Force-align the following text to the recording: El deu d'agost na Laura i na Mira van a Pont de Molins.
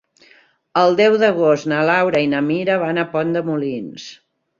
El 0.83 0.95
deu 0.99 1.17
d'agost 1.23 1.69
na 1.73 1.81
Laura 1.89 2.21
i 2.25 2.29
na 2.31 2.39
Mira 2.47 2.79
van 2.85 3.01
a 3.03 3.05
Pont 3.13 3.37
de 3.37 3.45
Molins. 3.51 4.09